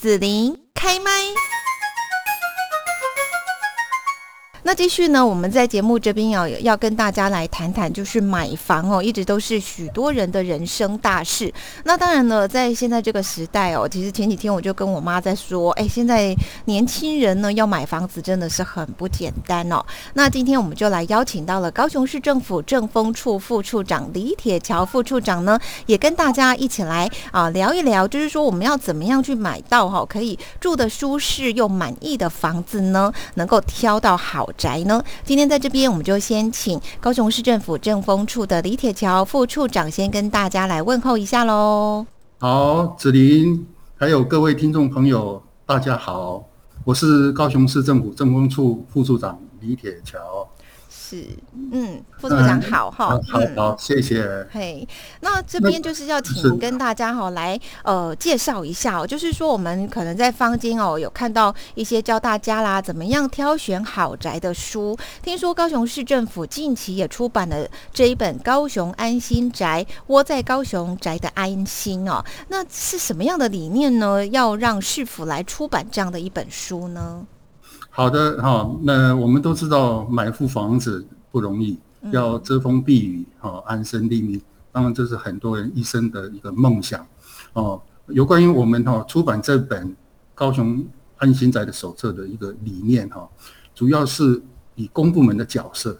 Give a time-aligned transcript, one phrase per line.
[0.00, 1.10] 子琳开麦。
[4.64, 5.24] 那继续呢？
[5.24, 11.52] 我们在节目这边要要跟大家来谈谈，就是买房哦，一直都是许多人的人生大事。
[11.84, 16.34] 那当然呢，在现在这个时代哦，其实前几天我就跟我妈在说，哎，现在
[16.64, 19.80] 年轻人呢要买房子真的是很不简单哦。
[20.14, 33.12] 那今天我们就来邀请到了高雄市政府政风处副处长李铁桥副处长呢，也跟大家一起来啊聊一聊，就是说我们要怎么样去买到哈可以住的舒适又满意的房子呢？
[33.34, 34.47] 能够挑到好。
[34.56, 35.02] 宅呢？
[35.24, 42.06] 今天在这边，我们就先请高雄市政府政风处的李铁桥副处长先跟大家来问候一下喽。
[42.38, 43.66] 好，子林，
[43.96, 46.44] 还有各位听众朋友，大家好，
[46.84, 50.47] 我是高雄市政府政风处副处长李铁桥。
[51.08, 51.24] 是，
[51.72, 54.46] 嗯，副处长好哈，好，好，谢谢。
[54.52, 54.86] 嘿，
[55.20, 64.98] 那这边就是要请跟大家哈来呃介绍一下哦，就是说我们可能在坊间哦有看到一些教大家啦怎么样挑选好宅的书。
[65.22, 74.26] 听说高雄市政府近期也出版了这一本《高雄安心宅》，窝在高雄宅的安心哦，那是什么样的理念呢？
[74.26, 77.26] 要让市府来出版这样的一本书呢？
[77.98, 81.76] 好的哈，那我们都知道买副房子不容易，
[82.12, 87.04] 要遮风避雨哈，安身立命，当然这是很多人一生的一个梦想
[87.54, 87.82] 哦。
[88.06, 89.96] 有关于我们哈出版这本
[90.32, 93.28] 高雄安心宅的手册的一个理念哈，
[93.74, 94.40] 主要是
[94.76, 95.98] 以公部门的角色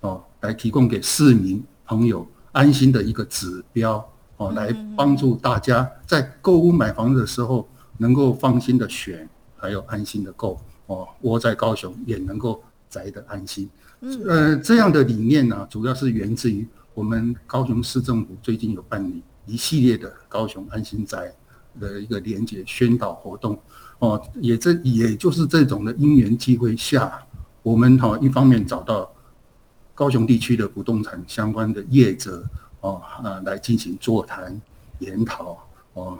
[0.00, 9.26] 哦，来提供给市民朋友安心的一个指标哦，来帮助大家在购物买房子的时候能够放心的选，
[9.56, 10.60] 还有安心的购。
[10.88, 13.68] 哦，窝在高雄也能够宅得安心。
[14.00, 21.32] 嗯，呃，这样的理念呢，主要是源自于我们高雄市政府最近有办理一系列的高雄安心宅
[21.78, 23.58] 的一个连接宣导活动。
[23.98, 27.22] 哦，也这也就是这种的因缘机会下，
[27.62, 29.12] 我们哈一方面找到
[29.94, 32.48] 高雄地区的不动产相关的业者
[32.80, 34.58] 哦啊来进行座谈
[35.00, 35.58] 研讨
[35.92, 36.18] 哦，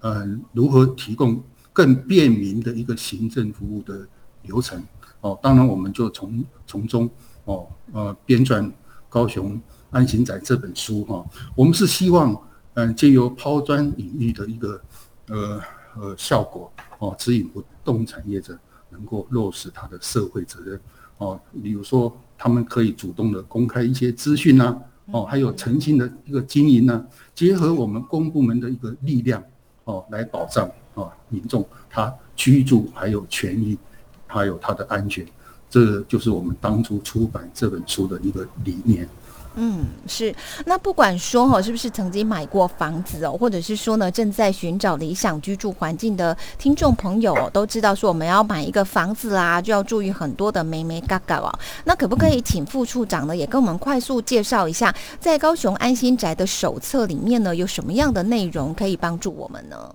[0.00, 1.42] 嗯，如何提供。
[1.72, 4.06] 更便民的一个行政服务的
[4.42, 4.82] 流程。
[5.20, 7.08] 哦，当然我们就从从中
[7.44, 8.62] 哦呃编撰
[9.08, 9.60] 《高雄
[9.90, 12.34] 安行仔》这本书哈，我们是希望
[12.74, 14.80] 嗯借由抛砖引玉的一个
[15.28, 15.60] 呃
[15.96, 20.80] 呃效果哦，指引不动产业者能够落实他的社会责任。
[21.18, 24.74] 哦，比如说他们可以主动的公开一些资讯呐
[25.12, 29.44] 哦，还有诚信的一个经营呢，结合我们公部门的一个力量
[29.84, 30.70] 哦来保障。
[30.94, 33.78] 啊，民众他居住还有权益，
[34.26, 35.24] 还有他的安全，
[35.70, 39.08] 这就是我们当初出版这本书的一个理念。
[39.56, 40.34] 嗯，是。
[40.64, 51.52] 那不管说哈，是不是曾经买过房子哦，或者是说呢，正在寻找理想居住环境的听众朋友，都知道说我们要买一个房子啦，就要注意很多的眉眉嘎嘎哦。
[51.84, 59.94] 那可不可以请副处长呢，也跟我们快速介绍一下，在高雄安心宅的手册里面呢，有什么样的内容可以帮助我们呢？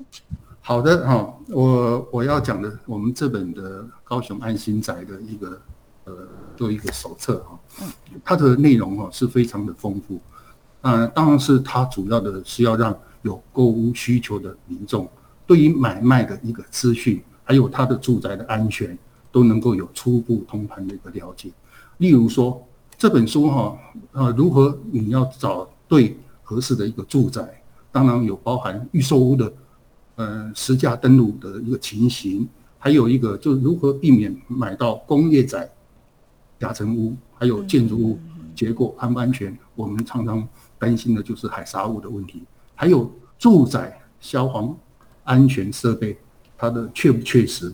[0.59, 5.61] 好的哈，我我要讲的，我们这本的高雄安心宅的一个
[6.05, 6.13] 呃，
[6.55, 7.59] 做一个手册哈，
[8.23, 10.19] 它的内容哈是非常的丰富，
[10.81, 15.07] 嗯，当然是它主要的是要让有购物需求的民众
[15.45, 18.97] 对于买卖的一个资讯，还有他的住宅的安全
[19.31, 21.51] 都能够有初步通盘的一个了解。
[21.97, 22.65] 例如说
[22.97, 23.77] 这本书哈，
[24.13, 27.61] 呃，如何你要找对合适的一个住宅，
[27.91, 29.51] 当然有包含预售屋的。
[30.17, 32.47] 呃，实价登录的一个情形，
[32.79, 35.69] 还有一个就是如何避免买到工业宅、
[36.59, 38.19] 夹层屋，还有建筑物
[38.55, 39.57] 结构安不安全？
[39.75, 40.47] 我们常常
[40.79, 42.43] 担心的就是海沙物的问题，
[42.75, 44.75] 还有住宅消防
[45.23, 46.17] 安全设备
[46.57, 47.73] 它的确不确实？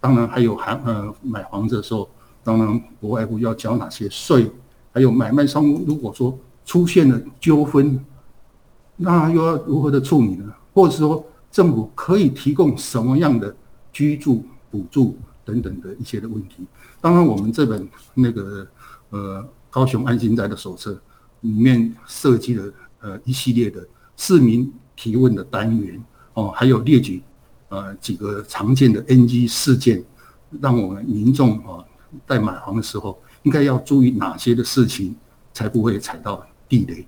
[0.00, 2.08] 当然还有还呃买房子的时候，
[2.42, 4.50] 当然不外乎要交哪些税？
[4.92, 8.04] 还有买卖双方如果说出现了纠纷，
[8.96, 10.52] 那又要如何的处理呢？
[10.74, 11.24] 或者说？
[11.52, 13.54] 政府可以提供什么样的
[13.92, 16.64] 居住补助等等的一些的问题？
[17.00, 18.66] 当然，我们这本那个
[19.10, 21.00] 呃高雄安心宅的手册
[21.40, 23.86] 里面设计了呃一系列的
[24.16, 26.02] 市民提问的单元
[26.34, 27.22] 哦，还有列举
[27.68, 30.04] 呃几个常见的 NG 事件，
[30.60, 31.84] 让我们民众啊
[32.26, 35.14] 在买房的时候应该要注意哪些的事情，
[35.52, 37.06] 才不会踩到地雷。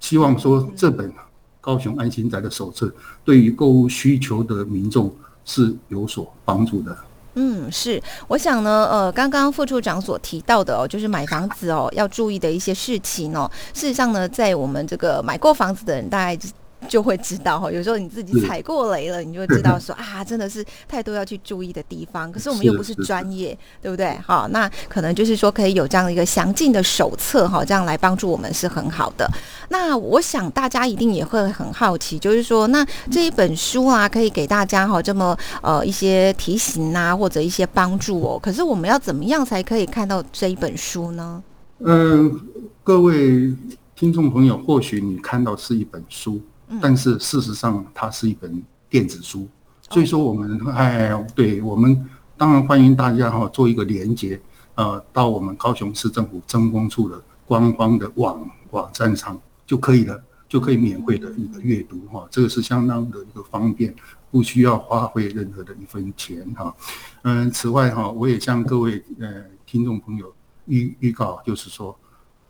[0.00, 1.12] 希望说这本。
[1.58, 2.94] 高雄安心宅的手册
[3.24, 5.12] 对于购物需求的民众
[5.44, 6.96] 是有所帮助的。
[7.36, 13.50] 嗯，是，我想呢，呃，刚刚副处长所提到的哦，就是买房子哦要注意的一些事情哦。
[13.72, 16.38] 事实上呢，在我们这个买过房子的人，大概。
[16.86, 17.70] 就会知道哈。
[17.72, 22.30] 有时候你自己踩过雷了，你就会知道 说啊，真的是太多要去注意的地方。
[22.32, 24.16] 可是我们又不是专业，对不对？
[24.26, 29.30] 好，那可能就是说可以有这样的一个详尽的手册哈，这样来帮助我们是很好的。
[29.68, 38.38] 那我想大家一定也会很好奇，就是说那这一本书啊，可以给大家哈这么呃一些提醒啊，或者一些帮助哦。
[38.40, 41.42] 可是我们要怎么样才可以看到这一本书呢？
[41.80, 42.40] 嗯，
[42.82, 43.54] 各位
[43.94, 46.40] 听众朋友，或许你看到是一本书，
[46.80, 49.48] 但是事实上它是一本电子书。
[49.90, 54.40] 所以说，我们哎，对我们当然欢迎大家哈做一个连接，
[54.74, 62.26] 呃，到我们高雄市政府政风处的官方的网网站上就可以了，就可以免费的一个阅读哈。
[62.30, 63.94] 这个是相当的一个方便，
[64.30, 66.74] 不需要花费任何的一分钱哈。
[67.22, 70.32] 嗯，此外哈，我也向各位呃听众朋友。
[70.68, 71.96] 预预告就是说，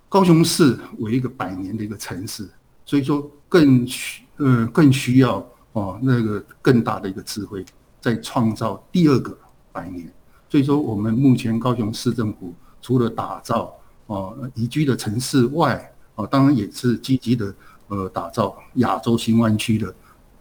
[0.08, 2.48] 高雄市为一个百年的一个城市，
[2.86, 7.62] 所以说更需呃更需要哦那个更大的一个智慧，
[8.00, 9.36] 在创造第二个
[9.72, 10.10] 百年。
[10.48, 13.74] 所以说，我们目前高雄市政府除了打造
[14.06, 17.52] 哦宜居的城市外，哦当然也是积极的
[17.88, 19.92] 呃打造亚洲新湾区的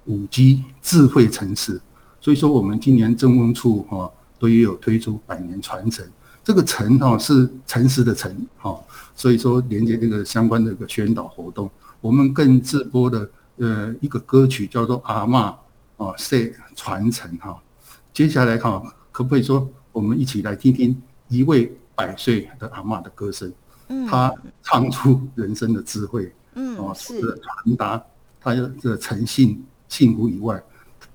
[0.06, 1.82] 五 G 智慧城市。
[2.22, 6.08] 所以说，我们今年政风处哈都也有推出百年传承。
[6.44, 8.80] 这个诚哈是诚实的诚哈，
[9.16, 11.70] 所以说连接这个相关的一个宣导活动，
[12.02, 15.56] 我们更直播的呃一个歌曲叫做阿嬷
[15.98, 17.58] 啊，say 传承哈。
[18.14, 23.52] 接下来哈，可不可以说我们一起来听听一位百岁的阿嬷的歌声？
[23.88, 28.04] 嗯，她唱出人生的智慧，嗯，哦，是传达
[28.42, 30.62] 她的诚信幸福以外，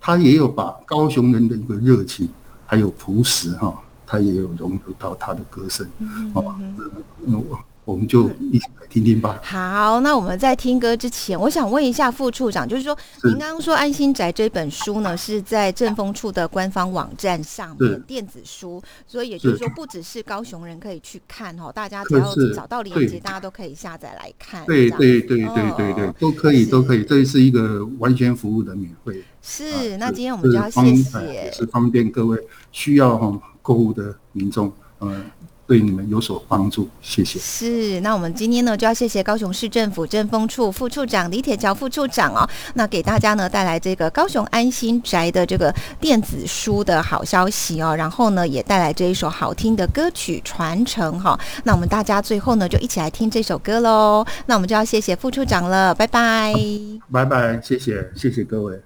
[0.01, 2.29] 她也有把高雄人的一个热情
[2.67, 3.83] 还有朴实哈。
[4.07, 5.89] 他也有融入到他的歌声，
[6.35, 6.59] 好吧？
[7.21, 7.57] 那我
[7.91, 9.41] 我们就一起来听听吧。
[9.43, 24.65] 好，那我们在听歌之前，我想问一下副处长，就是说，您刚刚说《安心宅》这本书呢，是在正风处的官方网站上面电子书，所以也就是说，不只是高雄人可以去看哈，大家只要找到链接，大家都可以下载来看。
[24.67, 29.23] 对对对对对对，都可以都可以，这是一个完全服务的免费。
[29.43, 32.39] 是，那今天我们就要谢谢，是方便各位
[32.71, 33.41] 需要哈。
[33.63, 35.23] 购物的民众，嗯，
[35.71, 37.39] 对你们有所帮助，谢谢。
[37.39, 42.43] 是，那我们今天呢，就要谢谢高雄市政府政风处副处长李铁桥副处长哦，
[42.75, 51.39] 那给大家呢带来这个高雄安心宅的这个电子书的好消息哦，然后呢也带来这一首好听的歌曲传承哈。
[51.63, 54.27] 那我们大家最后呢就一起来听这首歌喽。
[54.47, 56.53] 那我们就要谢谢副处长了，拜拜，
[57.13, 58.77] 拜拜，谢谢，谢谢各位。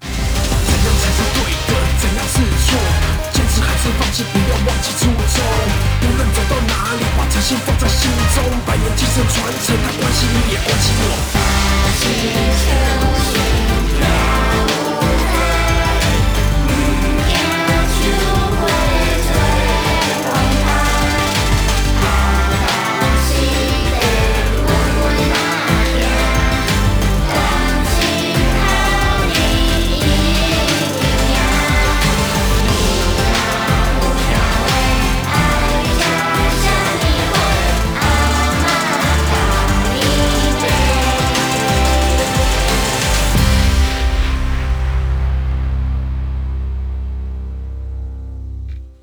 [9.35, 10.84] 传承，他关心你也关心。